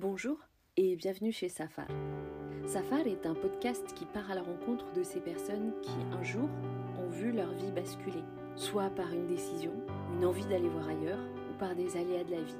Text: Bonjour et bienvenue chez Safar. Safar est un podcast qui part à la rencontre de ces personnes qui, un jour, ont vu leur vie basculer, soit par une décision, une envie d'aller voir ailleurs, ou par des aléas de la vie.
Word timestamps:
Bonjour 0.00 0.38
et 0.76 0.94
bienvenue 0.94 1.32
chez 1.32 1.48
Safar. 1.48 1.88
Safar 2.68 3.00
est 3.00 3.26
un 3.26 3.34
podcast 3.34 3.84
qui 3.96 4.04
part 4.04 4.30
à 4.30 4.36
la 4.36 4.42
rencontre 4.42 4.92
de 4.92 5.02
ces 5.02 5.18
personnes 5.18 5.72
qui, 5.82 5.90
un 6.12 6.22
jour, 6.22 6.48
ont 7.00 7.08
vu 7.08 7.32
leur 7.32 7.50
vie 7.54 7.72
basculer, 7.72 8.22
soit 8.54 8.90
par 8.90 9.12
une 9.12 9.26
décision, 9.26 9.72
une 10.14 10.24
envie 10.24 10.44
d'aller 10.44 10.68
voir 10.68 10.88
ailleurs, 10.88 11.18
ou 11.50 11.58
par 11.58 11.74
des 11.74 11.96
aléas 11.96 12.22
de 12.22 12.30
la 12.30 12.42
vie. 12.42 12.54